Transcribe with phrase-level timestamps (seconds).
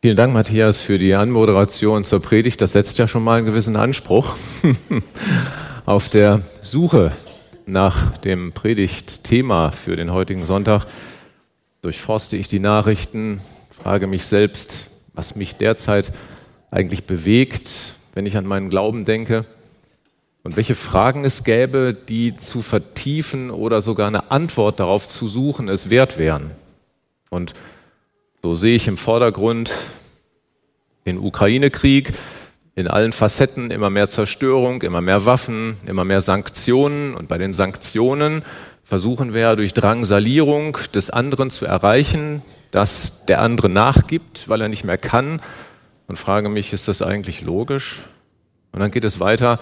[0.00, 2.60] Vielen Dank, Matthias, für die Anmoderation zur Predigt.
[2.60, 4.36] Das setzt ja schon mal einen gewissen Anspruch.
[5.86, 7.10] Auf der Suche
[7.66, 10.86] nach dem Predigtthema für den heutigen Sonntag
[11.82, 13.40] durchforste ich die Nachrichten,
[13.72, 16.12] frage mich selbst, was mich derzeit
[16.70, 19.44] eigentlich bewegt, wenn ich an meinen Glauben denke
[20.44, 25.68] und welche Fragen es gäbe, die zu vertiefen oder sogar eine Antwort darauf zu suchen
[25.68, 26.52] es wert wären.
[27.30, 27.54] Und
[28.42, 29.74] so sehe ich im Vordergrund
[31.06, 32.12] den Ukraine-Krieg
[32.76, 37.14] in allen Facetten, immer mehr Zerstörung, immer mehr Waffen, immer mehr Sanktionen.
[37.14, 38.42] Und bei den Sanktionen
[38.84, 44.84] versuchen wir durch Drangsalierung des anderen zu erreichen, dass der andere nachgibt, weil er nicht
[44.84, 45.42] mehr kann.
[46.06, 48.02] Und frage mich, ist das eigentlich logisch?
[48.70, 49.58] Und dann geht es weiter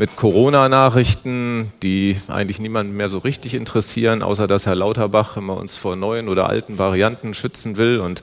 [0.00, 5.76] mit Corona-Nachrichten, die eigentlich niemanden mehr so richtig interessieren, außer dass Herr Lauterbach immer uns
[5.76, 7.98] vor neuen oder alten Varianten schützen will.
[7.98, 8.22] Und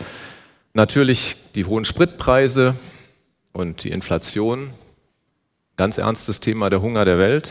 [0.74, 2.74] natürlich die hohen Spritpreise
[3.52, 4.70] und die Inflation.
[5.76, 7.50] Ganz ernstes Thema der Hunger der Welt,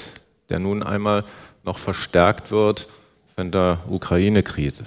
[0.48, 1.24] der nun einmal
[1.62, 2.88] noch verstärkt wird
[3.36, 4.84] von der Ukraine-Krise.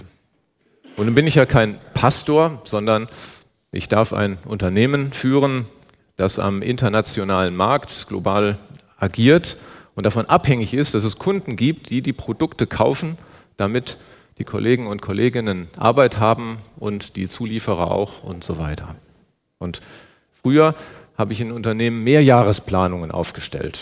[0.95, 3.07] Und nun bin ich ja kein Pastor, sondern
[3.71, 5.67] ich darf ein Unternehmen führen,
[6.15, 8.57] das am internationalen Markt global
[8.97, 9.57] agiert
[9.95, 13.17] und davon abhängig ist, dass es Kunden gibt, die die Produkte kaufen,
[13.57, 13.97] damit
[14.37, 18.95] die Kollegen und Kolleginnen Arbeit haben und die Zulieferer auch und so weiter.
[19.57, 19.81] Und
[20.41, 20.75] früher
[21.17, 23.79] habe ich in Unternehmen Mehrjahresplanungen aufgestellt.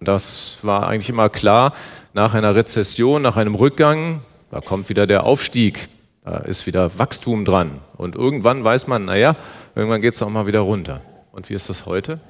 [0.00, 1.74] Das war eigentlich immer klar,
[2.14, 5.88] nach einer Rezession, nach einem Rückgang, da kommt wieder der Aufstieg,
[6.24, 7.80] da ist wieder Wachstum dran.
[7.96, 9.36] Und irgendwann weiß man, naja,
[9.74, 11.00] irgendwann geht es auch mal wieder runter.
[11.32, 12.20] Und wie ist das heute?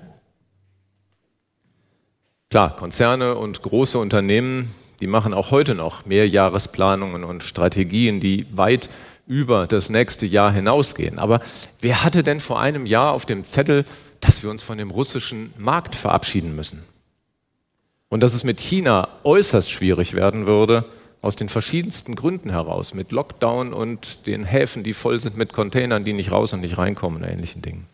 [2.50, 4.66] Klar, Konzerne und große Unternehmen,
[5.00, 8.88] die machen auch heute noch Mehrjahresplanungen und Strategien, die weit
[9.26, 11.18] über das nächste Jahr hinausgehen.
[11.18, 11.42] Aber
[11.82, 13.84] wer hatte denn vor einem Jahr auf dem Zettel,
[14.20, 16.82] dass wir uns von dem russischen Markt verabschieden müssen?
[18.08, 20.86] Und dass es mit China äußerst schwierig werden würde,
[21.20, 26.02] aus den verschiedensten Gründen heraus, mit Lockdown und den Häfen, die voll sind mit Containern,
[26.02, 27.84] die nicht raus und nicht reinkommen und ähnlichen Dingen.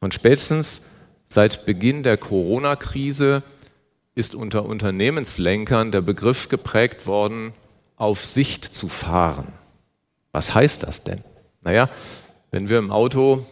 [0.00, 0.90] Und spätestens
[1.26, 3.42] Seit Beginn der Corona-Krise
[4.14, 7.52] ist unter Unternehmenslenkern der Begriff geprägt worden,
[7.96, 9.52] auf Sicht zu fahren.
[10.32, 11.22] Was heißt das denn?
[11.62, 11.90] Naja,
[12.50, 13.44] wenn wir im Auto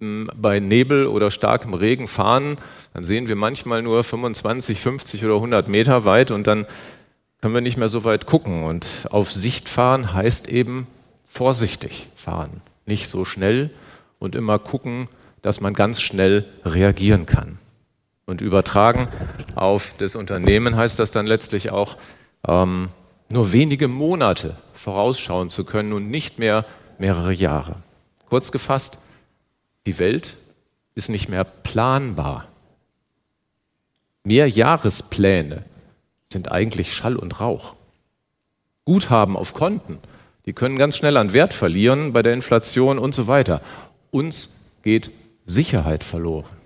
[0.00, 2.56] hm, bei Nebel oder starkem Regen fahren,
[2.94, 6.66] dann sehen wir manchmal nur 25, 50 oder 100 Meter weit und dann
[7.40, 8.64] können wir nicht mehr so weit gucken.
[8.64, 10.86] Und auf Sicht fahren heißt eben
[11.24, 13.70] vorsichtig fahren, nicht so schnell
[14.18, 15.08] und immer gucken,
[15.42, 17.58] dass man ganz schnell reagieren kann.
[18.26, 19.08] Und übertragen
[19.54, 21.96] auf das Unternehmen heißt das dann letztlich auch,
[22.46, 22.88] ähm,
[23.30, 26.64] nur wenige Monate vorausschauen zu können und nicht mehr
[26.98, 27.76] mehrere Jahre.
[28.28, 28.98] Kurz gefasst,
[29.86, 30.36] die Welt
[30.94, 32.48] ist nicht mehr planbar.
[34.24, 35.64] Mehrjahrespläne
[36.30, 37.74] sind eigentlich Schall und Rauch.
[38.84, 39.98] Guthaben auf Konten,
[40.44, 43.60] die können ganz schnell an Wert verlieren bei der Inflation und so weiter.
[44.10, 45.10] Uns geht
[45.48, 46.56] Sicherheit verloren.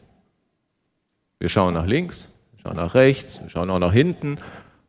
[1.38, 4.38] Wir schauen nach links, wir schauen nach rechts, wir schauen auch nach hinten,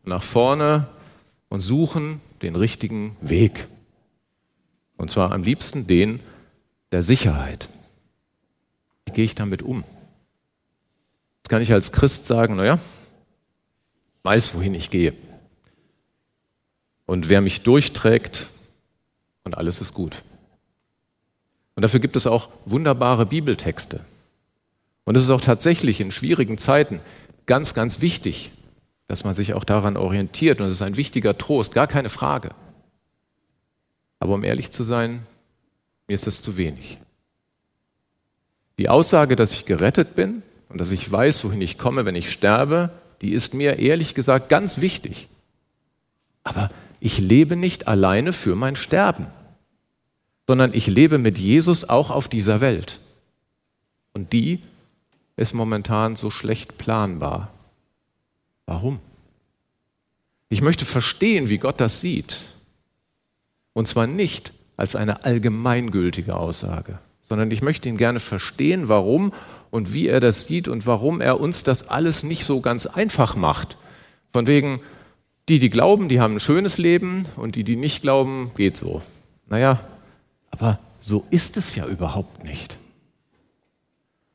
[0.04, 0.88] nach vorne
[1.50, 3.68] und suchen den richtigen Weg.
[4.98, 6.20] Und zwar am liebsten den
[6.92, 7.70] der Sicherheit.
[9.06, 9.84] Wie gehe ich damit um?
[11.38, 12.80] Jetzt kann ich als Christ sagen, naja,
[14.24, 15.14] weiß, wohin ich gehe.
[17.06, 18.48] Und wer mich durchträgt,
[19.44, 20.24] und alles ist gut.
[21.76, 24.02] Und dafür gibt es auch wunderbare Bibeltexte.
[25.06, 27.00] Und es ist auch tatsächlich in schwierigen Zeiten
[27.46, 28.52] ganz, ganz wichtig,
[29.08, 30.62] dass man sich auch daran orientiert.
[30.62, 32.50] Und es ist ein wichtiger Trost, gar keine Frage.
[34.20, 35.26] Aber um ehrlich zu sein,
[36.08, 37.00] mir ist es zu wenig.
[38.78, 42.32] Die Aussage, dass ich gerettet bin und dass ich weiß, wohin ich komme, wenn ich
[42.32, 42.92] sterbe,
[43.22, 45.28] die ist mir ehrlich gesagt ganz wichtig.
[46.44, 49.28] Aber ich lebe nicht alleine für mein Sterben
[50.48, 53.00] sondern ich lebe mit Jesus auch auf dieser Welt.
[54.14, 54.60] Und die
[55.36, 57.52] ist momentan so schlecht planbar.
[58.66, 59.00] Warum?
[60.50, 62.46] Ich möchte verstehen, wie Gott das sieht.
[63.74, 69.34] Und zwar nicht als eine allgemeingültige Aussage, sondern ich möchte ihn gerne verstehen, warum
[69.72, 73.36] und wie er das sieht und warum er uns das alles nicht so ganz einfach
[73.36, 73.78] macht.
[74.32, 74.82] Von wegen,
[75.50, 79.02] die, die glauben, die haben ein schönes Leben und die, die nicht glauben, geht so.
[79.48, 79.80] Naja,
[80.54, 82.78] aber so ist es ja überhaupt nicht.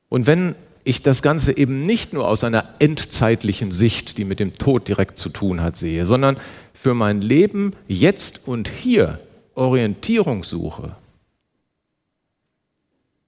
[0.09, 4.53] Und wenn ich das Ganze eben nicht nur aus einer endzeitlichen Sicht, die mit dem
[4.53, 6.37] Tod direkt zu tun hat, sehe, sondern
[6.75, 9.21] für mein Leben jetzt und hier
[9.55, 10.97] Orientierung suche,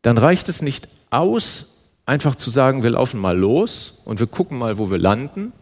[0.03, 1.77] dann reicht es nicht aus,
[2.07, 5.53] einfach zu sagen, wir laufen mal los und wir gucken mal, wo wir landen,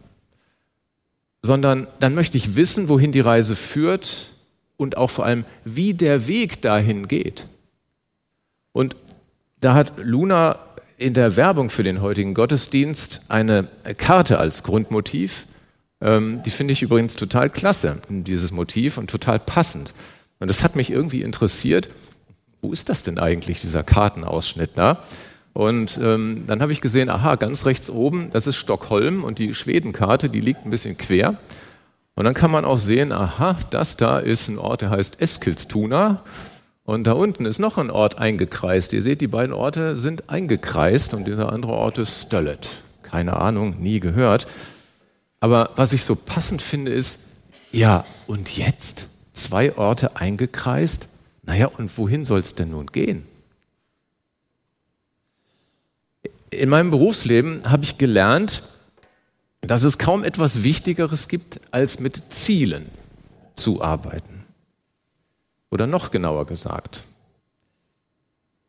[1.43, 4.31] sondern dann möchte ich wissen, wohin die Reise führt
[4.79, 7.47] und auch vor allem, wie der Weg dahin geht.
[8.71, 8.95] Und
[9.59, 10.57] da hat Luna
[10.97, 13.67] in der Werbung für den heutigen Gottesdienst eine
[13.97, 15.47] Karte als Grundmotiv.
[15.99, 19.93] Ähm, die finde ich übrigens total klasse, dieses Motiv, und total passend.
[20.39, 21.89] Und das hat mich irgendwie interessiert.
[22.61, 25.03] Wo ist das denn eigentlich, dieser Kartenausschnitt da?
[25.51, 29.53] Und ähm, dann habe ich gesehen, aha, ganz rechts oben, das ist Stockholm und die
[29.53, 31.37] Schwedenkarte, die liegt ein bisschen quer.
[32.19, 36.21] Und dann kann man auch sehen, aha, das da ist ein Ort, der heißt Eskilstuna.
[36.83, 38.91] Und da unten ist noch ein Ort eingekreist.
[38.91, 42.83] Ihr seht, die beiden Orte sind eingekreist und dieser andere Ort ist Stöllet.
[43.03, 44.47] Keine Ahnung, nie gehört.
[45.39, 47.21] Aber was ich so passend finde, ist,
[47.71, 49.07] ja, und jetzt?
[49.31, 51.07] Zwei Orte eingekreist?
[51.43, 53.25] Naja, und wohin soll es denn nun gehen?
[56.49, 58.63] In meinem Berufsleben habe ich gelernt,
[59.61, 62.89] dass es kaum etwas Wichtigeres gibt, als mit Zielen
[63.55, 64.45] zu arbeiten.
[65.69, 67.03] Oder noch genauer gesagt,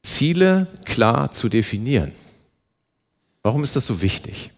[0.03, 2.13] Ziele klar zu definieren.
[3.43, 4.51] Warum ist das so wichtig?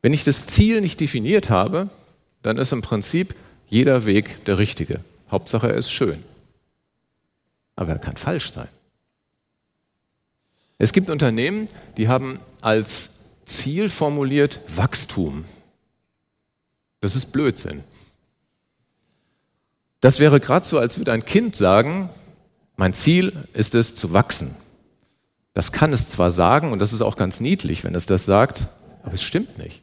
[0.00, 1.90] Wenn ich das Ziel nicht definiert habe,
[2.42, 3.34] dann ist im Prinzip
[3.66, 5.00] jeder Weg der richtige.
[5.30, 6.22] Hauptsache, er ist schön.
[7.76, 8.68] Aber er kann falsch sein.
[10.78, 11.66] Es gibt Unternehmen,
[11.96, 13.17] die haben als
[13.48, 15.44] Ziel formuliert Wachstum.
[17.00, 17.84] Das ist Blödsinn.
[20.00, 22.10] Das wäre gerade so, als würde ein Kind sagen,
[22.76, 24.54] mein Ziel ist es zu wachsen.
[25.54, 28.68] Das kann es zwar sagen und das ist auch ganz niedlich, wenn es das sagt,
[29.02, 29.82] aber es stimmt nicht.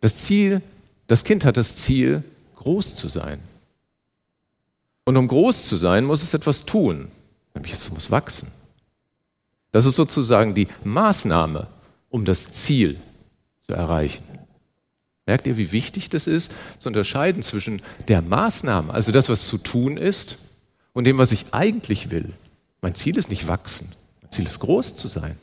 [0.00, 0.62] Das Ziel,
[1.06, 2.24] das Kind hat das Ziel,
[2.56, 3.40] groß zu sein.
[5.04, 7.08] Und um groß zu sein, muss es etwas tun,
[7.54, 8.50] nämlich es muss wachsen.
[9.72, 11.68] Das ist sozusagen die Maßnahme,
[12.10, 12.96] um das Ziel
[13.66, 14.24] zu erreichen.
[15.26, 19.58] Merkt ihr, wie wichtig das ist, zu unterscheiden zwischen der Maßnahme, also das, was zu
[19.58, 20.38] tun ist,
[20.92, 22.32] und dem, was ich eigentlich will.
[22.82, 23.92] Mein Ziel ist nicht wachsen,
[24.22, 25.36] mein Ziel ist groß zu sein.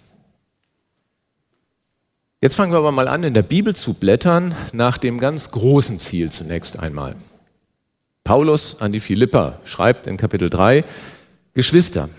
[2.42, 5.98] Jetzt fangen wir aber mal an, in der Bibel zu blättern nach dem ganz großen
[5.98, 7.16] Ziel zunächst einmal.
[8.24, 10.84] Paulus an die Philipper schreibt in Kapitel 3,
[11.54, 12.10] Geschwister,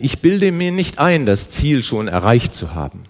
[0.00, 3.04] ich bilde mir nicht ein, das Ziel schon erreicht zu haben.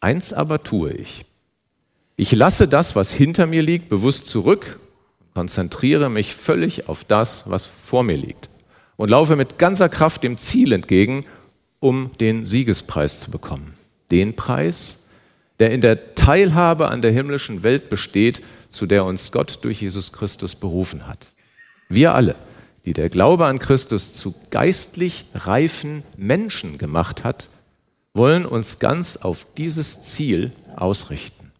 [0.00, 1.24] Eins aber tue ich.
[2.16, 4.78] Ich lasse das, was hinter mir liegt, bewusst zurück
[5.36, 8.48] konzentriere mich völlig auf das, was vor mir liegt
[8.96, 11.26] und laufe mit ganzer Kraft dem Ziel entgegen,
[11.78, 13.74] um den Siegespreis zu bekommen.
[14.10, 15.04] Den Preis,
[15.58, 18.40] der in der Teilhabe an der himmlischen Welt besteht,
[18.70, 21.34] zu der uns Gott durch Jesus Christus berufen hat.
[21.90, 22.34] Wir alle,
[22.86, 27.50] die der Glaube an Christus zu geistlich reifen Menschen gemacht hat,
[28.16, 31.52] wollen uns ganz auf dieses Ziel ausrichten.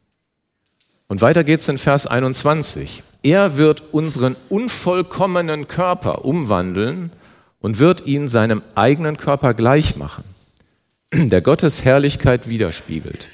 [1.08, 3.02] Und weiter geht's in Vers 21.
[3.22, 7.12] Er wird unseren unvollkommenen Körper umwandeln
[7.60, 10.24] und wird ihn seinem eigenen Körper gleich machen,
[11.12, 13.28] der Gottes Herrlichkeit widerspiegelt.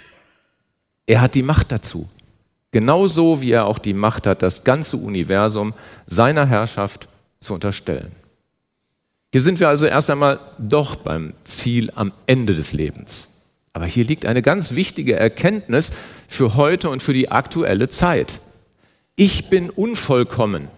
[1.07, 2.09] Er hat die Macht dazu,
[2.71, 5.75] genauso wie er auch die Macht hat, das ganze Universum
[6.07, 7.09] seiner Herrschaft
[7.41, 8.13] zu unterstellen.
[9.33, 13.29] Hier sind wir also erst einmal doch beim Ziel am Ende des Lebens.
[13.73, 15.95] Aber hier liegt eine ganz wichtige Erkenntnis
[16.29, 18.43] für heute und für die aktuelle Zeit.
[19.17, 20.69] Ich bin unvollkommen,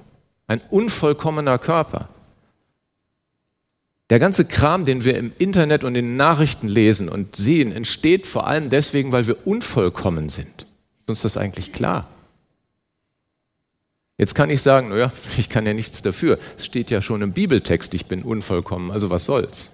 [0.47, 2.09] ein unvollkommener Körper.
[4.11, 8.27] Der ganze Kram, den wir im Internet und in den Nachrichten lesen und sehen, entsteht
[8.29, 10.67] vor allem deswegen, weil wir unvollkommen sind.
[11.01, 12.09] Ist uns das eigentlich klar?
[14.25, 16.39] Jetzt kann ich sagen, naja, ich kann ja nichts dafür.
[16.57, 19.71] Es steht ja schon im Bibeltext, ich bin unvollkommen, also was soll's.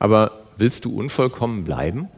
[0.00, 2.08] Aber willst du unvollkommen bleiben?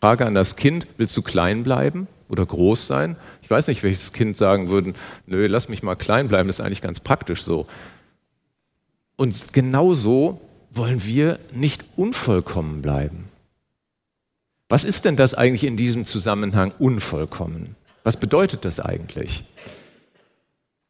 [0.00, 3.16] Frage an das Kind, willst du klein bleiben oder groß sein?
[3.42, 4.94] Ich weiß nicht, welches Kind sagen würde,
[5.26, 7.66] nö, lass mich mal klein bleiben, das ist eigentlich ganz praktisch so.
[9.16, 13.24] Und genau so wollen wir nicht unvollkommen bleiben.
[14.68, 17.74] Was ist denn das eigentlich in diesem Zusammenhang unvollkommen?
[18.04, 19.44] Was bedeutet das eigentlich?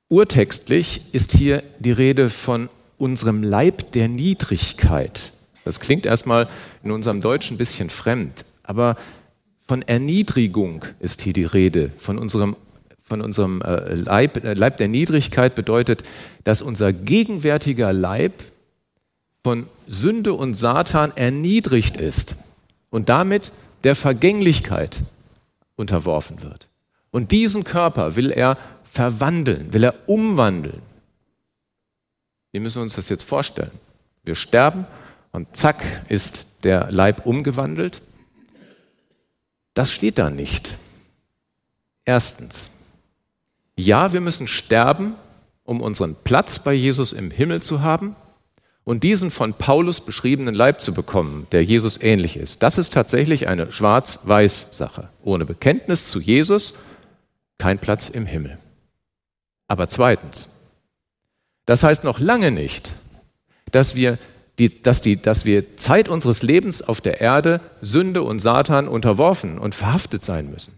[0.09, 5.33] Urtextlich ist hier die Rede von unserem Leib der Niedrigkeit.
[5.64, 6.49] Das klingt erstmal
[6.83, 8.97] in unserem Deutschen ein bisschen fremd, aber
[9.66, 11.92] von Erniedrigung ist hier die Rede.
[11.97, 12.57] Von unserem,
[13.02, 16.02] von unserem äh, Leib, äh, Leib der Niedrigkeit bedeutet,
[16.45, 18.42] dass unser gegenwärtiger Leib
[19.42, 22.37] von Sünde und Satan erniedrigt ist
[22.90, 23.52] und damit
[23.85, 25.02] der Vergänglichkeit
[25.76, 26.69] unterworfen wird.
[27.12, 30.83] Und diesen Körper will er verwandeln, will er umwandeln.
[32.50, 33.71] Wie müssen wir uns das jetzt vorstellen?
[34.25, 34.87] Wir sterben
[35.31, 38.02] und zack ist der Leib umgewandelt.
[39.75, 40.76] Das steht da nicht.
[42.04, 42.81] Erstens,
[43.76, 45.14] ja, wir müssen sterben,
[45.64, 48.16] um unseren Platz bei Jesus im Himmel zu haben
[48.85, 52.62] und diesen von Paulus beschriebenen Leib zu bekommen, der Jesus ähnlich ist.
[52.62, 55.09] Das ist tatsächlich eine Schwarz-Weiß-Sache.
[55.23, 56.75] Ohne Bekenntnis zu Jesus
[57.62, 58.59] kein Platz im Himmel.
[59.69, 60.49] Aber zweitens,
[61.64, 62.92] das heißt noch lange nicht,
[63.71, 64.19] dass wir,
[64.59, 69.61] die, dass, die, dass wir Zeit unseres Lebens auf der Erde Sünde und Satan unterworfen
[69.61, 70.75] und verhaftet sein müssen.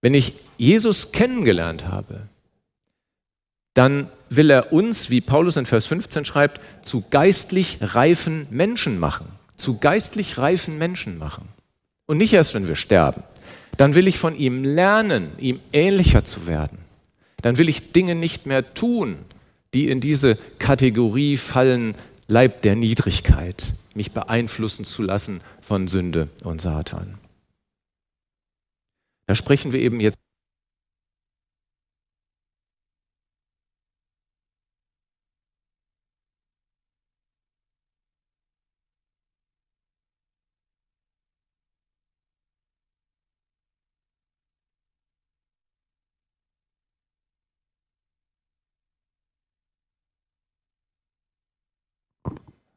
[0.00, 2.22] Wenn ich Jesus kennengelernt habe,
[3.74, 9.26] dann will er uns, wie Paulus in Vers 15 schreibt, zu geistlich reifen Menschen machen.
[9.56, 11.46] Zu geistlich reifen Menschen machen.
[12.06, 13.22] Und nicht erst, wenn wir sterben.
[13.76, 16.78] Dann will ich von ihm lernen, ihm ähnlicher zu werden.
[17.40, 19.18] Dann will ich Dinge nicht mehr tun,
[19.74, 21.96] die in diese Kategorie fallen,
[22.28, 27.18] Leib der Niedrigkeit, mich beeinflussen zu lassen von Sünde und Satan.
[29.26, 30.18] Da sprechen wir eben jetzt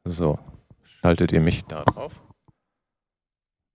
[0.06, 0.38] So,
[0.84, 2.22] schaltet ihr mich da drauf?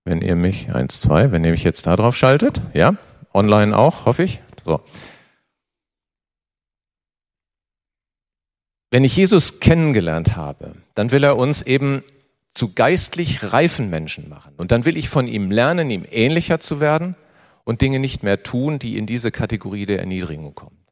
[0.05, 2.95] Wenn ihr mich, eins, zwei, wenn ihr mich jetzt da drauf schaltet, ja,
[3.35, 4.41] online auch, hoffe ich.
[4.65, 4.81] So.
[8.93, 12.05] Wenn ich Jesus kennengelernt habe, dann will er uns eben
[12.51, 14.55] zu geistlich reifen Menschen machen.
[14.57, 17.17] Und dann will ich von ihm lernen, ihm ähnlicher zu werden
[17.65, 20.85] und Dinge nicht mehr tun, die in diese Kategorie der Erniedrigung kommen.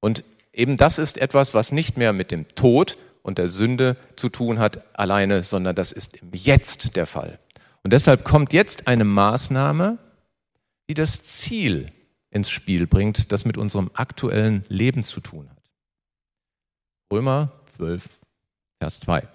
[0.00, 4.28] Und eben das ist etwas, was nicht mehr mit dem Tod und der Sünde zu
[4.28, 7.38] tun hat alleine, sondern das ist im Jetzt der Fall.
[7.82, 9.98] Und deshalb kommt jetzt eine Maßnahme,
[10.88, 11.92] die das Ziel
[12.30, 15.56] ins Spiel bringt, das mit unserem aktuellen Leben zu tun hat.
[17.12, 18.08] Römer 12,
[18.78, 19.26] Vers 2.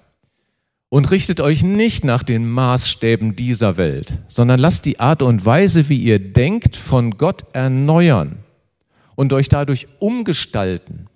[0.90, 5.90] Und richtet euch nicht nach den Maßstäben dieser Welt, sondern lasst die Art und Weise,
[5.90, 8.38] wie ihr denkt, von Gott erneuern
[9.16, 11.08] und euch dadurch umgestalten,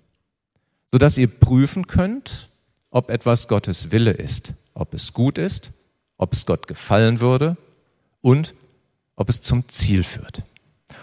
[0.90, 2.49] sodass ihr prüfen könnt,
[2.90, 5.72] ob etwas Gottes Wille ist, ob es gut ist,
[6.16, 7.56] ob es Gott gefallen würde
[8.20, 8.54] und
[9.16, 10.42] ob es zum Ziel führt.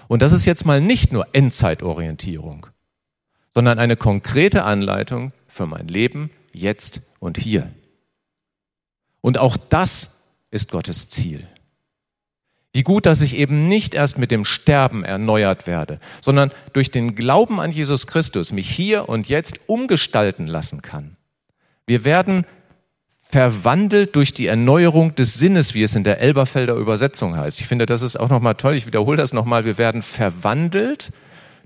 [0.08, 2.68] Und das ist jetzt mal nicht nur Endzeitorientierung,
[3.54, 7.72] sondern eine konkrete Anleitung für mein Leben jetzt und hier.
[9.22, 10.12] Und auch das
[10.52, 11.48] ist Gottes Ziel.
[12.74, 17.16] Wie gut, dass ich eben nicht erst mit dem Sterben erneuert werde, sondern durch den
[17.16, 21.17] Glauben an Jesus Christus mich hier und jetzt umgestalten lassen kann.
[21.88, 22.46] Wir werden
[23.30, 27.60] verwandelt durch die Erneuerung des Sinnes, wie es in der Elberfelder Übersetzung heißt.
[27.60, 28.76] Ich finde, das ist auch nochmal toll.
[28.76, 29.66] Ich wiederhole das nochmal.
[29.66, 31.12] Wir werden verwandelt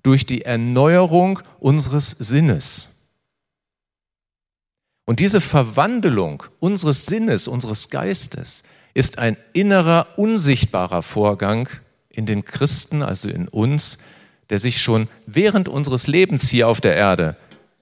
[0.03, 2.89] durch die Erneuerung unseres Sinnes.
[5.05, 8.63] Und diese Verwandlung unseres Sinnes, unseres Geistes,
[8.93, 11.67] ist ein innerer, unsichtbarer Vorgang
[12.09, 13.97] in den Christen, also in uns,
[14.49, 17.37] der sich schon während unseres Lebens hier auf der Erde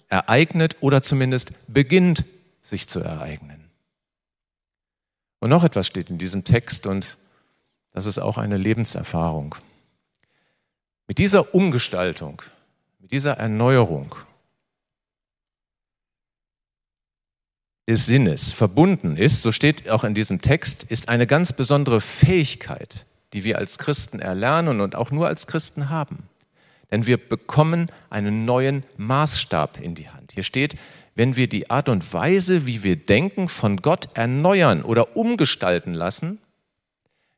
[0.09, 2.25] ereignet oder zumindest beginnt
[2.61, 3.69] sich zu ereignen.
[5.39, 7.17] Und noch etwas steht in diesem Text und
[7.93, 9.55] das ist auch eine Lebenserfahrung.
[11.07, 12.41] Mit dieser Umgestaltung,
[12.99, 14.15] mit dieser Erneuerung
[17.87, 23.05] des Sinnes verbunden ist, so steht auch in diesem Text, ist eine ganz besondere Fähigkeit,
[23.33, 26.29] die wir als Christen erlernen und auch nur als Christen haben.
[26.91, 30.31] Denn wir bekommen einen neuen Maßstab in die Hand.
[30.31, 30.75] Hier steht,
[31.15, 36.39] wenn wir die Art und Weise, wie wir denken, von Gott erneuern oder umgestalten lassen,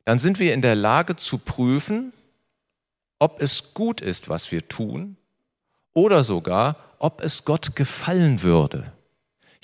[0.04, 2.12] dann sind wir in der Lage zu prüfen,
[3.18, 5.16] ob es gut ist, was wir tun,
[5.92, 8.92] oder sogar, ob es Gott gefallen würde.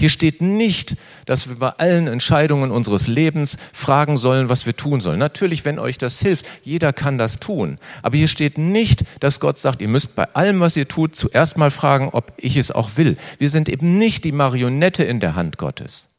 [0.01, 0.95] Hier steht nicht,
[1.27, 5.19] dass wir bei allen Entscheidungen unseres Lebens fragen sollen, was wir tun sollen.
[5.19, 7.79] Natürlich, wenn euch das hilft, jeder kann das tun.
[8.03, 11.59] Aber hier steht nicht, dass Gott sagt, ihr müsst bei allem, was ihr tut, zuerst
[11.59, 13.17] mal fragen, ob ich es auch will.
[13.39, 16.11] Wir sind eben nicht die Marionette in der Hand Gottes,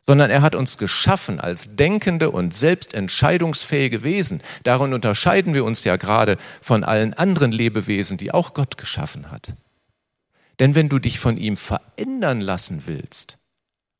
[0.00, 4.42] sondern er hat uns geschaffen als denkende und selbstentscheidungsfähige Wesen.
[4.62, 9.52] Darin unterscheiden wir uns ja gerade von allen anderen Lebewesen, die auch Gott geschaffen hat.
[10.58, 13.38] Denn wenn du dich von ihm verändern lassen willst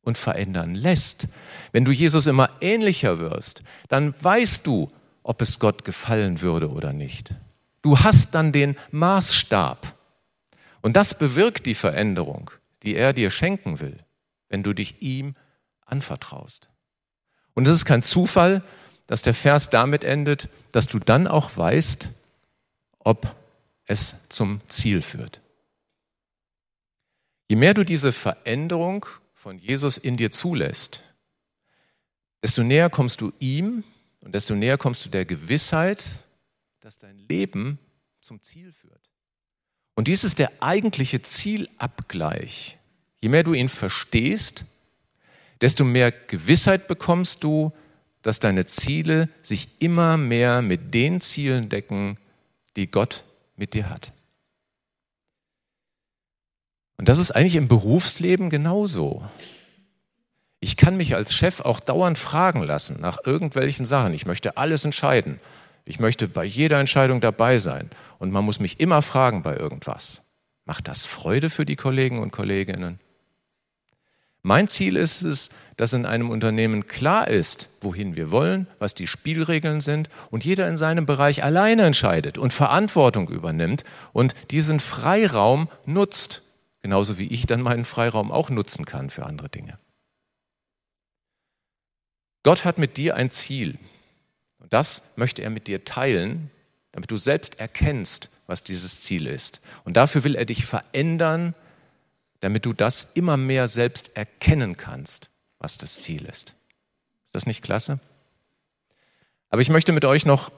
[0.01, 1.27] und verändern lässt,
[1.71, 4.87] wenn du Jesus immer ähnlicher wirst, dann weißt du,
[5.23, 7.35] ob es Gott gefallen würde oder nicht.
[7.81, 9.95] Du hast dann den Maßstab.
[10.81, 12.51] Und das bewirkt die Veränderung,
[12.83, 14.03] die er dir schenken will.
[14.51, 15.35] wenn du dich ihm
[15.85, 16.69] anvertraust.
[17.53, 18.63] Und es ist kein Zufall,
[19.05, 22.09] dass der Vers damit endet, dass du dann auch weißt,
[22.99, 23.35] ob
[23.85, 25.41] es zum Ziel führt.
[27.49, 31.03] Je mehr du diese Veränderung von Jesus in dir zulässt,
[32.43, 33.83] desto näher kommst du ihm
[34.23, 36.19] und desto näher kommst du der Gewissheit,
[36.79, 37.79] dass dein Leben
[38.21, 39.09] zum Ziel führt.
[39.95, 42.77] Und dies ist der eigentliche Zielabgleich.
[43.17, 44.65] Je mehr du ihn verstehst,
[45.59, 47.73] desto mehr Gewissheit bekommst du,
[48.21, 52.19] dass deine Ziele sich immer mehr mit den Zielen decken,
[52.75, 53.23] die Gott
[53.55, 54.13] mit dir hat.
[56.99, 59.23] Und das ist eigentlich im Berufsleben genauso.
[60.59, 64.13] Ich kann mich als Chef auch dauernd fragen lassen nach irgendwelchen Sachen.
[64.13, 65.39] Ich möchte alles entscheiden.
[65.85, 67.89] Ich möchte bei jeder Entscheidung dabei sein.
[68.17, 70.23] Und man muss mich immer fragen bei irgendwas.
[70.65, 72.99] Macht das Freude für die Kollegen und Kolleginnen?
[74.41, 79.07] Mein Ziel ist es, dass in einem Unternehmen klar ist, wohin wir wollen, was die
[79.07, 85.69] Spielregeln sind und jeder in seinem Bereich alleine entscheidet und Verantwortung übernimmt und diesen Freiraum
[85.85, 86.43] nutzt,
[86.81, 89.77] genauso wie ich dann meinen Freiraum auch nutzen kann für andere Dinge.
[92.43, 93.77] Gott hat mit dir ein Ziel
[94.59, 96.51] und das möchte er mit dir teilen,
[96.91, 99.61] damit du selbst erkennst, was dieses Ziel ist.
[99.83, 101.53] Und dafür will er dich verändern,
[102.39, 106.55] damit du das immer mehr selbst erkennen kannst, was das Ziel ist.
[107.25, 107.99] Ist das nicht klasse?
[109.49, 110.51] Aber ich möchte mit euch noch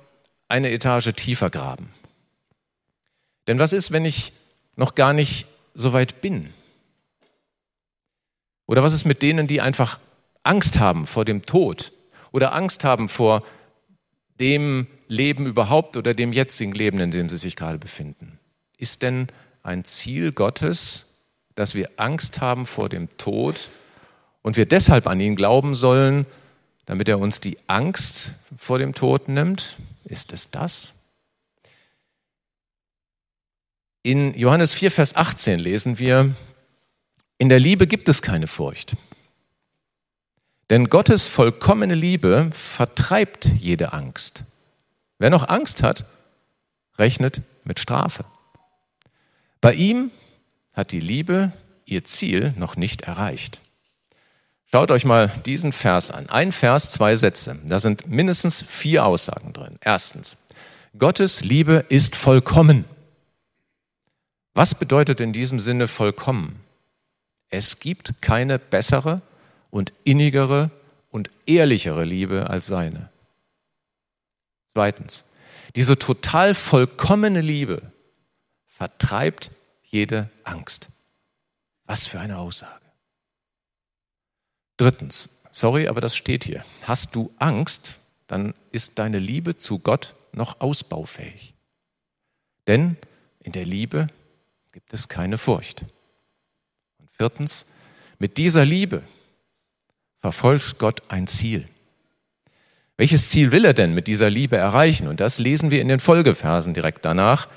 [0.48, 1.90] eine Etage tiefer graben.
[3.48, 4.34] Denn was ist, wenn ich
[4.76, 6.50] noch gar nicht so weit bin?
[8.66, 10.00] Oder was ist mit denen, die einfach
[10.44, 11.92] Angst haben vor dem Tod
[12.32, 13.44] oder Angst haben vor
[14.40, 18.40] dem Leben überhaupt oder dem jetzigen Leben, in dem sie sich gerade befinden?
[18.78, 19.28] Ist denn
[19.64, 21.08] ein Ziel Gottes,
[21.56, 23.70] dass wir Angst haben vor dem Tod
[24.42, 26.26] und wir deshalb an ihn glauben sollen,
[26.86, 29.76] damit er uns die Angst vor dem Tod nimmt?
[30.06, 30.94] Ist es das?
[34.04, 36.34] In Johannes 4, Vers 18 lesen wir,
[37.38, 38.96] in der Liebe gibt es keine Furcht.
[40.70, 44.46] Denn Gottes vollkommene Liebe vertreibt jede Angst.
[45.20, 46.06] Wer noch Angst hat,
[46.98, 48.26] rechnet mit Strafe.
[49.60, 50.10] Bei ihm
[50.74, 51.52] hat die Liebe
[51.86, 53.60] ihr Ziel noch nicht erreicht.
[54.72, 56.30] Schaut euch mal diesen Vers an.
[56.30, 57.60] Ein Vers, zwei Sätze.
[57.66, 59.78] Da sind mindestens vier Aussagen drin.
[59.82, 60.38] Erstens,
[60.98, 62.86] Gottes Liebe ist vollkommen.
[64.54, 66.60] Was bedeutet in diesem Sinne vollkommen?
[67.50, 69.22] Es gibt keine bessere
[69.70, 70.72] und innigere
[71.10, 73.10] und ehrlichere Liebe als seine.
[74.68, 75.26] Zweitens,
[75.76, 77.82] diese total vollkommene Liebe
[78.68, 79.52] vertreibt
[79.84, 80.90] jede Angst.
[81.86, 82.86] Was für eine Aussage.
[84.78, 86.64] Drittens, sorry, aber das steht hier.
[86.84, 91.54] Hast du Angst, dann ist deine Liebe zu Gott noch ausbaufähig.
[92.68, 92.98] Denn
[93.40, 94.08] in der Liebe
[94.72, 95.84] gibt es keine Furcht.
[97.00, 97.66] Und viertens,
[98.20, 99.04] mit dieser Liebe
[100.22, 101.66] verfolgt Gott ein Ziel.
[102.96, 105.08] Welches Ziel will er denn mit dieser Liebe erreichen?
[105.08, 107.50] Und das lesen wir in den Folgeversen direkt danach.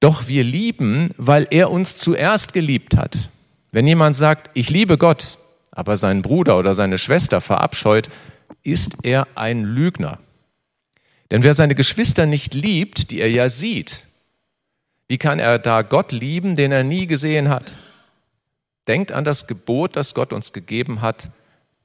[0.00, 3.28] Doch wir lieben, weil er uns zuerst geliebt hat.
[3.70, 5.38] Wenn jemand sagt, ich liebe Gott,
[5.70, 8.08] aber seinen Bruder oder seine Schwester verabscheut,
[8.64, 10.18] ist er ein Lügner.
[11.30, 14.07] Denn wer seine Geschwister nicht liebt, die er ja sieht,
[15.08, 17.72] wie kann er da Gott lieben, den er nie gesehen hat?
[18.86, 21.30] Denkt an das Gebot, das Gott uns gegeben hat.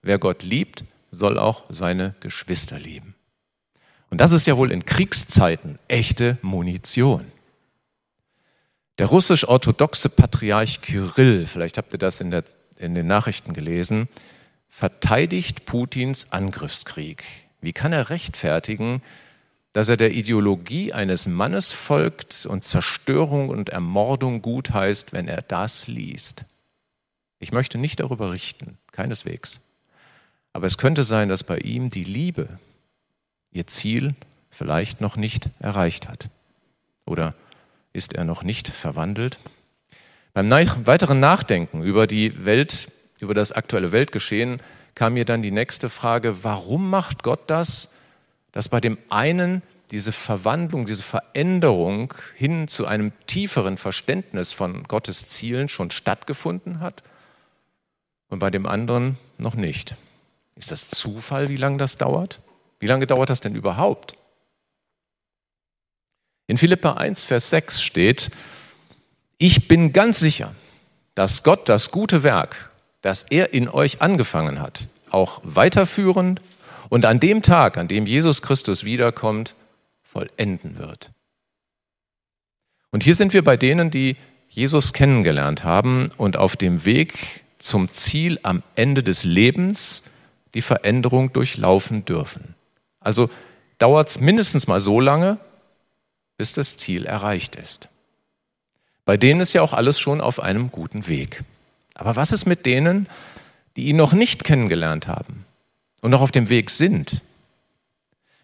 [0.02, 3.16] Wer Gott liebt, soll auch seine Geschwister lieben.
[4.10, 7.26] Und das ist ja wohl in Kriegszeiten echte Munition.
[9.00, 12.44] Der russisch-orthodoxe Patriarch Kyrill, vielleicht habt ihr das in, der,
[12.78, 14.08] in den Nachrichten gelesen,
[14.70, 17.24] verteidigt Putins Angriffskrieg.
[17.60, 19.02] Wie kann er rechtfertigen,
[19.74, 25.88] dass er der Ideologie eines Mannes folgt und Zerstörung und Ermordung gutheißt, wenn er das
[25.88, 26.46] liest?
[27.40, 29.62] Ich möchte nicht darüber richten, keineswegs.
[30.54, 32.48] Aber es könnte sein, dass bei ihm die Liebe
[33.52, 34.14] ihr Ziel
[34.50, 36.30] vielleicht noch nicht erreicht hat.
[37.06, 37.36] Oder
[37.94, 39.38] ist er noch nicht verwandelt.
[40.34, 44.62] Beim weiteren Nachdenken über die Welt, über das aktuelle Weltgeschehen,
[44.96, 47.93] kam mir dann die nächste Frage, warum macht Gott das,
[48.54, 49.62] dass bei dem einen
[49.92, 57.04] diese Verwandlung, diese Veränderung hin zu einem tieferen Verständnis von Gottes Zielen schon stattgefunden hat
[58.30, 59.96] und bei dem anderen noch nicht?
[60.56, 62.40] Ist das Zufall, wie lange das dauert?
[62.80, 64.16] Wie lange dauert das denn überhaupt?
[66.48, 68.32] In Philippa 1, Vers 6 steht,
[69.38, 70.54] ich bin ganz sicher,
[71.16, 76.42] dass Gott das gute Werk, das er in euch angefangen hat, auch weiterführend
[76.90, 79.56] und an dem Tag, an dem Jesus Christus wiederkommt,
[80.04, 81.12] vollenden wird.
[82.92, 84.16] Und hier sind wir bei denen, die
[84.48, 90.04] Jesus kennengelernt haben und auf dem Weg zum Ziel am Ende des Lebens
[90.54, 92.54] die Veränderung durchlaufen dürfen.
[93.00, 93.30] Also
[93.80, 95.40] dauert es mindestens mal so lange,
[96.38, 97.90] bis das Ziel erreicht ist.
[99.06, 101.44] Bei denen ist ja auch alles schon auf einem guten Weg.
[101.96, 103.08] Aber was ist mit denen,
[103.76, 105.46] die ihn noch nicht kennengelernt haben
[106.04, 107.24] und noch auf dem Weg sind?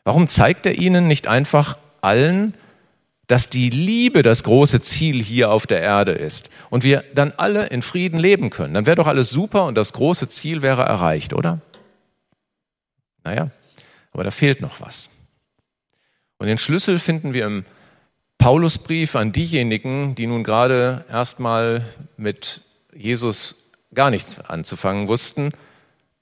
[0.03, 2.55] Warum zeigt er ihnen nicht einfach allen,
[3.27, 7.67] dass die Liebe das große Ziel hier auf der Erde ist und wir dann alle
[7.67, 8.73] in Frieden leben können?
[8.73, 11.59] Dann wäre doch alles super und das große Ziel wäre erreicht, oder?
[13.23, 13.51] Naja,
[14.13, 15.09] aber da fehlt noch was.
[16.37, 17.65] Und den Schlüssel finden wir im
[18.37, 22.61] Paulusbrief an diejenigen, die nun gerade erstmal mit
[22.95, 25.51] Jesus gar nichts anzufangen wussten,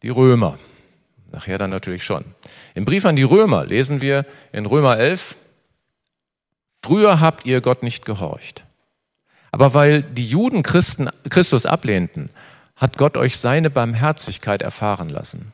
[0.02, 0.58] die Römer.
[1.32, 2.26] Nachher dann natürlich schon.
[2.74, 5.36] Im Brief an die Römer lesen wir in Römer 11,
[6.84, 8.64] Früher habt ihr Gott nicht gehorcht.
[9.52, 12.30] Aber weil die Juden Christen, Christus ablehnten,
[12.76, 15.52] hat Gott euch seine Barmherzigkeit erfahren lassen.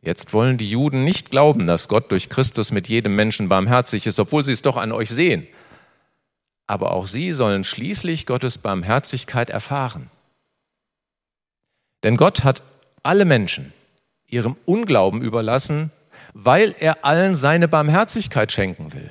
[0.00, 4.18] Jetzt wollen die Juden nicht glauben, dass Gott durch Christus mit jedem Menschen barmherzig ist,
[4.18, 5.46] obwohl sie es doch an euch sehen.
[6.66, 10.10] Aber auch sie sollen schließlich Gottes Barmherzigkeit erfahren.
[12.02, 12.62] Denn Gott hat
[13.02, 13.72] alle Menschen
[14.34, 15.90] ihrem Unglauben überlassen,
[16.34, 19.10] weil er allen seine Barmherzigkeit schenken will.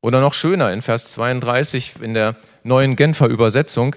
[0.00, 3.94] Oder noch schöner in Vers 32 in der neuen Genfer Übersetzung,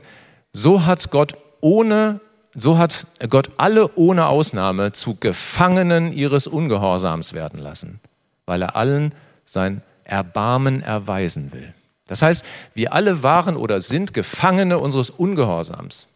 [0.54, 2.20] so hat Gott ohne
[2.58, 8.00] so hat Gott alle ohne Ausnahme zu Gefangenen ihres Ungehorsams werden lassen,
[8.46, 11.74] weil er allen sein Erbarmen erweisen will.
[12.08, 16.08] Das heißt, wir alle waren oder sind Gefangene unseres Ungehorsams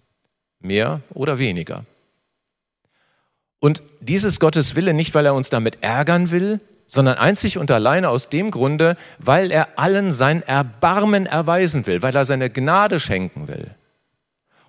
[0.62, 1.84] mehr oder weniger.
[3.60, 8.10] Und dieses Gottes Wille nicht, weil er uns damit ärgern will, sondern einzig und alleine
[8.10, 13.48] aus dem Grunde, weil er allen sein Erbarmen erweisen will, weil er seine Gnade schenken
[13.48, 13.76] will.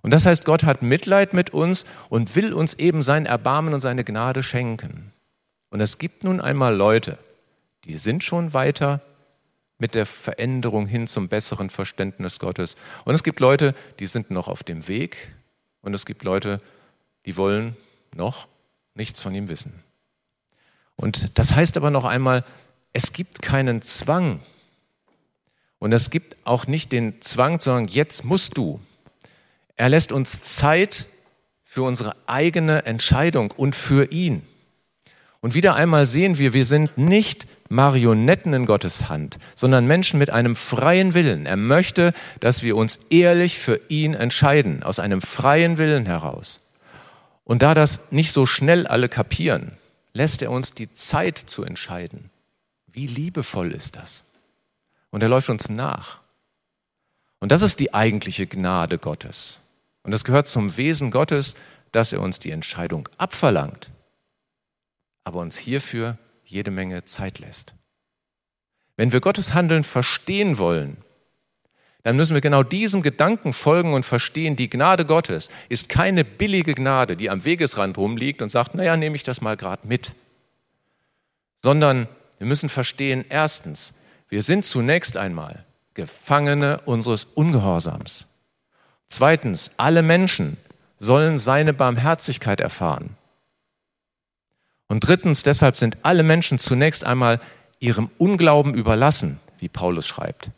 [0.02, 3.80] Und das heißt, Gott hat Mitleid mit uns und will uns eben sein Erbarmen und
[3.80, 5.12] seine Gnade schenken.
[5.70, 7.18] Und es gibt nun einmal Leute,
[7.84, 9.00] die sind schon weiter
[9.78, 12.76] mit der Veränderung hin zum besseren Verständnis Gottes.
[13.04, 15.34] Und es gibt Leute, die sind noch auf dem Weg
[15.80, 16.60] und es gibt Leute,
[17.24, 17.76] die wollen
[18.14, 18.46] noch
[18.94, 19.82] nichts von ihm wissen.
[20.96, 22.44] Und das heißt aber noch einmal,
[22.92, 24.40] es gibt keinen Zwang.
[25.78, 28.80] Und es gibt auch nicht den Zwang zu sagen, jetzt musst du.
[29.76, 31.08] Er lässt uns Zeit
[31.64, 34.42] für unsere eigene Entscheidung und für ihn.
[35.40, 40.28] Und wieder einmal sehen wir, wir sind nicht Marionetten in Gottes Hand, sondern Menschen mit
[40.28, 41.46] einem freien Willen.
[41.46, 46.69] Er möchte, dass wir uns ehrlich für ihn entscheiden, aus einem freien Willen heraus.
[47.50, 49.72] Und da das nicht so schnell alle kapieren,
[50.12, 52.30] lässt er uns die Zeit zu entscheiden.
[52.86, 54.24] Wie liebevoll ist das?
[55.10, 56.20] Und er läuft uns nach.
[57.40, 59.62] Und das ist die eigentliche Gnade Gottes.
[60.04, 61.56] Und das gehört zum Wesen Gottes,
[61.90, 63.90] dass er uns die Entscheidung abverlangt,
[65.24, 67.74] aber uns hierfür jede Menge Zeit lässt.
[68.96, 70.98] Wenn wir Gottes Handeln verstehen wollen,
[72.02, 76.74] dann müssen wir genau diesem Gedanken folgen und verstehen, die Gnade Gottes ist keine billige
[76.74, 80.14] Gnade, die am Wegesrand rumliegt und sagt, naja, nehme ich das mal gerade mit.
[81.56, 82.08] Sondern
[82.38, 83.92] wir müssen verstehen, erstens,
[84.30, 88.26] wir sind zunächst einmal Gefangene unseres Ungehorsams.
[89.06, 90.56] Zweitens, alle Menschen
[90.96, 93.16] sollen seine Barmherzigkeit erfahren.
[94.88, 97.40] Und drittens, deshalb sind alle Menschen zunächst einmal
[97.78, 100.50] ihrem Unglauben überlassen, wie Paulus schreibt.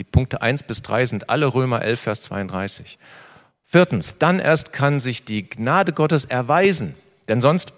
[0.00, 2.98] Die Punkte 1 bis 3 sind alle Römer 11, Vers 32.
[3.66, 6.94] Viertens, dann erst kann sich die Gnade Gottes erweisen,
[7.28, 7.74] denn sonst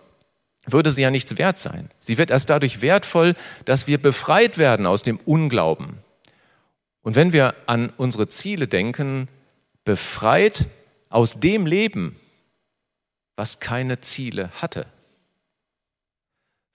[0.65, 1.91] würde sie ja nichts wert sein.
[1.99, 5.99] Sie wird erst dadurch wertvoll, dass wir befreit werden aus dem Unglauben.
[7.03, 9.27] Und wenn wir an unsere Ziele denken,
[9.85, 10.69] befreit
[11.09, 12.15] aus dem Leben,
[13.35, 14.87] was keine Ziele hatte.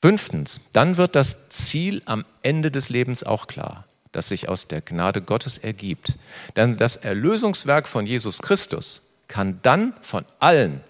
[0.01, 3.85] Fünftens, dann wird das Ziel am Ende des Lebens auch klar,
[4.17, 6.17] das sich aus der Gnade Gottes ergibt.
[6.55, 10.81] Denn das Erlösungswerk von Jesus Christus kann dann von allen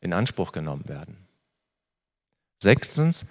[0.00, 1.16] in Anspruch genommen werden.
[2.60, 3.24] Sechstens,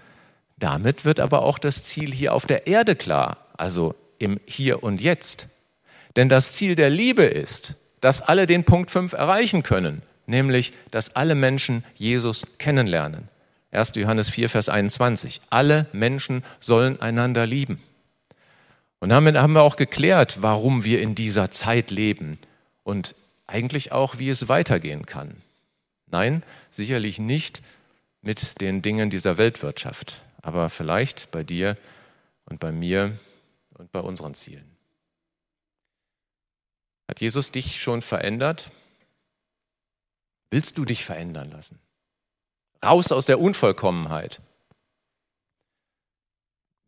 [0.58, 5.02] damit wird aber auch das Ziel hier auf der Erde klar, also im Hier und
[5.02, 5.50] Jetzt.
[6.16, 11.18] Denn das Ziel der Liebe ist, dass alle den Punkt 5 erreichen können, nämlich dass
[11.18, 13.28] alle Menschen Jesus kennenlernen.
[13.72, 13.92] 1.
[13.96, 15.42] Johannes 4, Vers 21.
[15.50, 17.82] Alle Menschen sollen einander lieben.
[19.06, 22.40] Und damit haben wir auch geklärt, warum wir in dieser Zeit leben
[22.82, 23.14] und
[23.46, 25.36] eigentlich auch, wie es weitergehen kann.
[26.08, 26.42] Nein,
[26.72, 27.62] sicherlich nicht
[28.24, 31.78] mit den Dingen dieser Weltwirtschaft, aber vielleicht bei dir
[32.46, 33.16] und bei mir
[33.76, 34.76] und bei unseren Zielen.
[37.08, 38.72] Hat Jesus dich schon verändert?
[40.50, 41.78] Willst du dich verändern lassen?
[42.84, 44.42] Raus aus der Unvollkommenheit.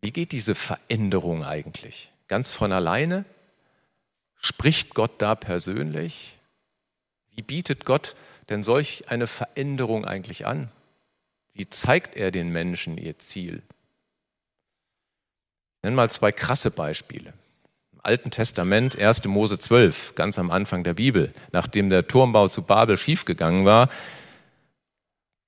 [0.01, 2.11] Wie geht diese Veränderung eigentlich?
[2.27, 3.25] Ganz von alleine?
[4.35, 6.39] Spricht Gott da persönlich?
[7.35, 8.15] Wie bietet Gott
[8.49, 10.69] denn solch eine Veränderung eigentlich an?
[11.53, 13.63] Wie zeigt er den Menschen ihr Ziel?
[15.77, 17.33] Ich nenne mal zwei krasse Beispiele.
[17.93, 19.25] Im Alten Testament, 1.
[19.25, 23.89] Mose 12, ganz am Anfang der Bibel, nachdem der Turmbau zu Babel schiefgegangen war,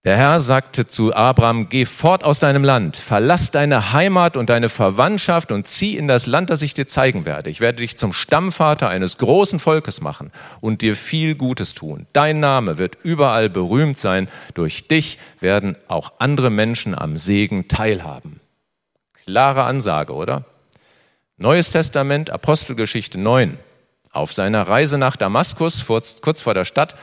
[0.05, 4.69] der Herr sagte zu Abraham, geh fort aus deinem Land, verlass deine Heimat und deine
[4.69, 7.49] Verwandtschaft und zieh in das Land, das ich dir zeigen werde.
[7.49, 10.31] Ich werde dich zum Stammvater eines großen Volkes machen
[10.61, 12.07] und dir viel Gutes tun.
[12.13, 14.29] Dein Name wird überall berühmt sein.
[14.53, 18.39] Durch dich werden auch andere Menschen am Segen teilhaben.
[19.25, 20.45] Klare Ansage, oder?
[21.35, 23.59] Neues Testament, Apostelgeschichte 9.
[24.11, 26.95] Auf seiner Reise nach Damaskus, kurz vor der Stadt,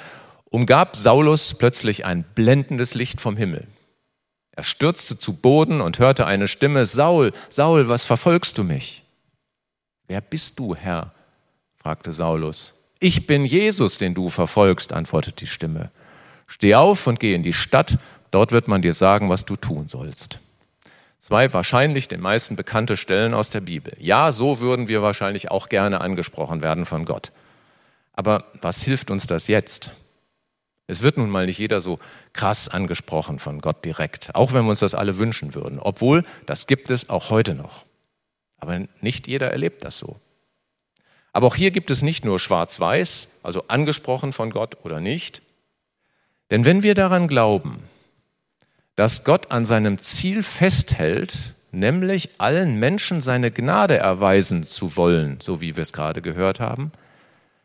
[0.57, 3.67] umgab Saulus plötzlich ein blendendes Licht vom Himmel.
[4.53, 9.05] Er stürzte zu Boden und hörte eine Stimme, Saul, Saul, was verfolgst du mich?
[10.09, 11.13] Wer bist du, Herr?
[11.77, 12.73] fragte Saulus.
[13.01, 15.91] Ich bin Jesus, den du verfolgst, antwortete die Stimme.
[16.47, 17.99] Steh auf und geh in die Stadt,
[18.31, 20.39] dort wird man dir sagen, was du tun sollst.
[21.19, 23.95] Zwei wahrscheinlich den meisten bekannte Stellen aus der Bibel.
[23.99, 27.31] Ja, so würden wir wahrscheinlich auch gerne angesprochen werden von Gott.
[28.15, 29.93] Aber was hilft uns das jetzt?
[30.87, 31.99] Es wird nun mal nicht jeder so
[32.33, 35.79] krass angesprochen von Gott direkt, auch wenn wir uns das alle wünschen würden.
[35.79, 37.85] Obwohl, das gibt es auch heute noch.
[38.59, 40.17] Aber nicht jeder erlebt das so.
[41.33, 45.43] Aber auch hier gibt es nicht nur schwarz-weiß, also angesprochen von Gott oder nicht.
[46.51, 47.83] Denn wenn wir daran glauben,
[48.95, 55.61] dass Gott an seinem Ziel festhält, nämlich allen Menschen seine Gnade erweisen zu wollen, so
[55.61, 56.93] wie wir es gerade gehört haben,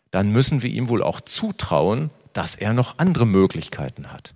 [0.10, 4.33] dann müssen wir ihm wohl auch zutrauen, dass er noch andere Möglichkeiten hat.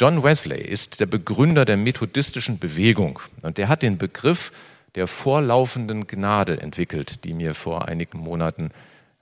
[0.00, 4.52] John Wesley ist der Begründer der methodistischen Bewegung und der hat den Begriff
[4.94, 8.70] der vorlaufenden Gnade entwickelt, die mir vor einigen Monaten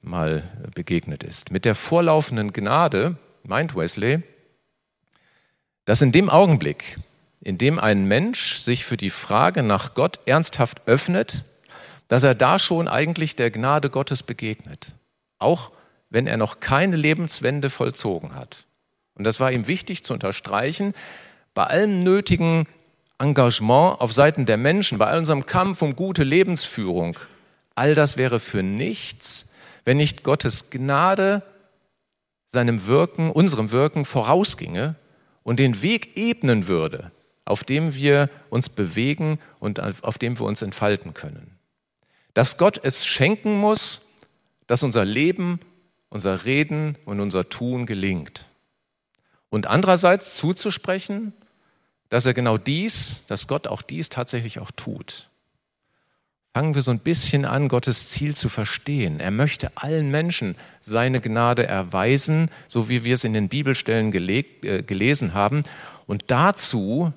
[0.03, 0.43] mal
[0.75, 1.51] begegnet ist.
[1.51, 4.23] Mit der vorlaufenden Gnade meint Wesley,
[5.87, 6.99] dass in dem Augenblick,
[7.41, 11.45] in dem ein Mensch sich für die Frage nach Gott ernsthaft öffnet,
[12.09, 14.93] dass er da schon eigentlich der Gnade Gottes begegnet.
[15.39, 15.73] Auch
[16.11, 18.67] wenn er noch keine Lebenswende vollzogen hat.
[19.15, 20.95] Und das war ihm wichtig zu unterstreichen,
[21.55, 22.67] bei allem nötigen
[23.19, 27.19] Engagement auf Seiten der Menschen, bei all unserem Kampf um gute Lebensführung,
[27.75, 29.47] all das wäre für nichts,
[29.85, 31.43] wenn nicht Gottes Gnade
[32.47, 34.97] seinem Wirken, unserem Wirken vorausginge
[35.43, 37.11] und den Weg ebnen würde,
[37.45, 41.59] auf dem wir uns bewegen und auf dem wir uns entfalten können.
[42.35, 44.13] Dass Gott es schenken muss,
[44.67, 45.61] dass unser Leben
[46.11, 48.47] unser Reden und unser Tun gelingt.
[49.49, 51.33] Und andererseits zuzusprechen,
[52.09, 55.29] dass er genau dies, dass Gott auch dies tatsächlich auch tut.
[56.55, 59.21] Fangen wir so ein bisschen an, Gottes Ziel zu verstehen.
[59.21, 64.83] Er möchte allen Menschen seine Gnade erweisen, so wie wir es in den Bibelstellen äh,
[64.83, 65.63] gelesen haben.
[66.07, 67.13] Und dazu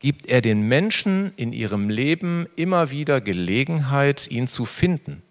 [0.00, 5.22] gibt er den Menschen in ihrem Leben immer wieder Gelegenheit, ihn zu finden.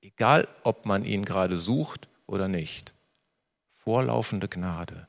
[0.00, 2.94] Egal, ob man ihn gerade sucht oder nicht.
[3.74, 5.08] Vorlaufende Gnade.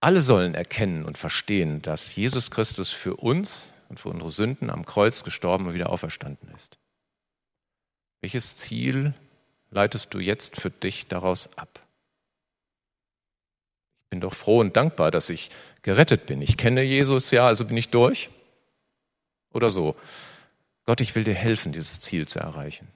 [0.00, 4.84] Alle sollen erkennen und verstehen, dass Jesus Christus für uns und für unsere Sünden am
[4.84, 6.78] Kreuz gestorben und wieder auferstanden ist.
[8.20, 9.14] Welches Ziel
[9.70, 11.84] leitest du jetzt für dich daraus ab?
[14.04, 15.50] Ich bin doch froh und dankbar, dass ich
[15.82, 16.40] gerettet bin.
[16.40, 18.30] Ich kenne Jesus ja, also bin ich durch.
[19.52, 19.96] Oder so.
[20.84, 22.88] Gott, ich will dir helfen, dieses Ziel zu erreichen.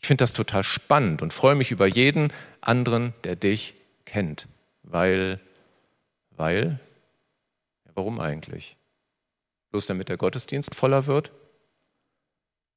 [0.00, 4.48] Ich finde das total spannend und freue mich über jeden anderen, der dich kennt.
[4.82, 5.40] Weil,
[6.30, 6.78] weil,
[7.84, 8.76] ja, warum eigentlich?
[9.70, 11.32] Bloß damit der Gottesdienst voller wird?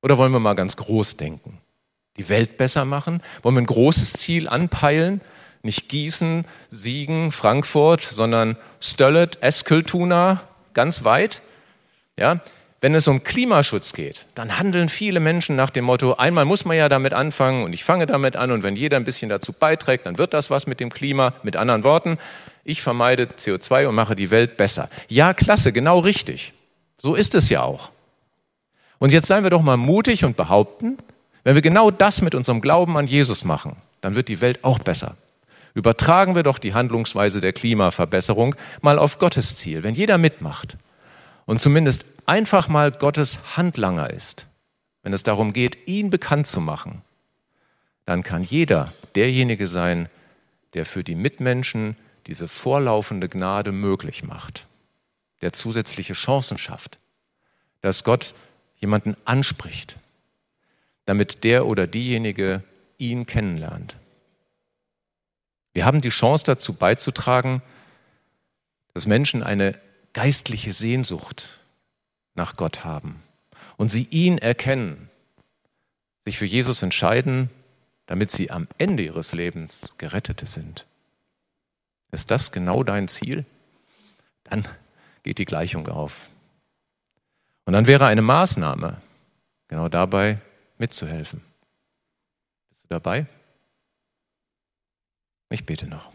[0.02, 1.60] Oder wollen wir mal ganz groß denken?
[2.18, 3.22] Die Welt besser machen?
[3.44, 5.22] Wollen wir ein großes Ziel anpeilen?
[5.64, 10.42] Nicht Gießen, Siegen, Frankfurt, sondern Stöllet, Eskeltuna,
[10.74, 11.44] ganz weit?
[12.18, 12.42] Ja,
[12.82, 16.76] wenn es um Klimaschutz geht, dann handeln viele Menschen nach dem Motto, einmal muss man
[16.76, 20.08] ja damit anfangen und ich fange damit an und wenn jeder ein bisschen dazu beiträgt,
[20.08, 21.36] dann wird das was mit dem Klima.
[21.44, 22.18] Mit anderen Worten,
[22.64, 24.90] ich vermeide CO2 und mache die Welt besser.
[25.08, 26.54] Ja, klasse, genau richtig.
[26.98, 27.92] So ist es ja auch.
[28.98, 30.98] Und jetzt seien wir doch mal mutig und behaupten,
[31.44, 34.80] wenn wir genau das mit unserem Glauben an Jesus machen, dann wird die Welt auch
[34.80, 35.18] besser.
[35.76, 39.84] Übertragen wir doch die Handlungsweise der Klimaverbesserung mal auf Gottes Ziel.
[39.84, 40.78] Wenn jeder mitmacht
[41.52, 44.48] und zumindest einfach mal Gottes Handlanger ist,
[45.04, 47.02] wenn es darum geht, ihn bekannt zu machen,
[48.06, 50.08] dann kann jeder derjenige sein,
[50.76, 54.66] der für die Mitmenschen diese vorlaufende Gnade möglich macht,
[55.42, 56.96] der zusätzliche Chancen schafft,
[57.82, 58.34] dass Gott
[58.78, 59.98] jemanden anspricht,
[61.04, 62.64] damit der oder diejenige
[62.98, 63.98] ihn kennenlernt.
[65.74, 67.62] Wir haben die Chance dazu beizutragen,
[68.94, 69.78] dass Menschen eine
[70.14, 71.60] geistliche Sehnsucht
[72.36, 73.22] nach Gott haben
[73.78, 75.10] und sie ihn erkennen,
[76.20, 77.50] sich für Jesus entscheiden,
[78.06, 80.86] damit sie am Ende ihres Lebens Gerettete sind.
[82.12, 83.46] Ist das genau dein Ziel?
[84.44, 84.68] Dann
[85.24, 86.22] geht die Gleichung auf.
[87.66, 89.02] Und dann wäre eine Maßnahme,
[89.68, 90.40] genau dabei
[90.78, 91.42] mitzuhelfen.
[92.70, 93.26] Bist du dabei?
[95.50, 96.12] Ich bete noch.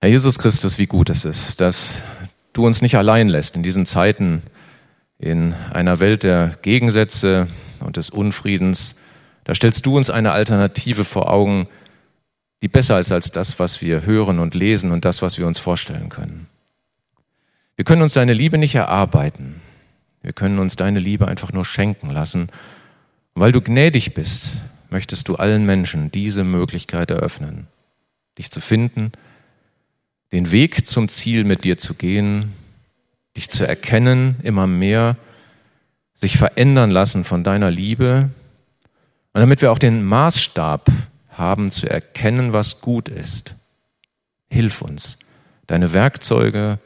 [0.00, 2.02] Herr Jesus Christus, wie gut es ist, dass
[2.52, 4.42] du uns nicht allein lässt in diesen Zeiten,
[5.18, 7.48] in einer Welt der Gegensätze
[7.80, 8.96] und des Unfriedens.
[9.44, 11.66] Da stellst du uns eine Alternative vor Augen,
[12.62, 15.58] die besser ist als das, was wir hören und lesen und das, was wir uns
[15.58, 16.46] vorstellen können.
[17.76, 19.62] Wir können uns deine Liebe nicht erarbeiten.
[20.20, 22.50] Wir können uns deine Liebe einfach nur schenken lassen.
[23.32, 24.58] Und weil du gnädig bist,
[24.90, 27.66] möchtest du allen Menschen diese Möglichkeit eröffnen,
[28.38, 29.12] dich zu finden,
[30.32, 32.52] den Weg zum Ziel mit dir zu gehen,
[33.36, 35.16] dich zu erkennen immer mehr,
[36.14, 38.30] sich verändern lassen von deiner Liebe
[39.32, 40.90] und damit wir auch den Maßstab
[41.30, 43.54] haben zu erkennen, was gut ist.
[44.48, 45.18] Hilf uns,
[45.66, 46.78] deine Werkzeuge,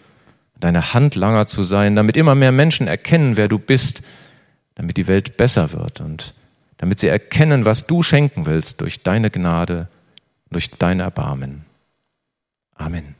[0.58, 4.02] deine Handlanger zu sein, damit immer mehr Menschen erkennen, wer du bist,
[4.74, 6.34] damit die Welt besser wird und
[6.78, 9.88] damit sie erkennen, was du schenken willst durch deine Gnade,
[10.50, 11.64] durch dein Erbarmen.
[12.74, 13.14] Amen.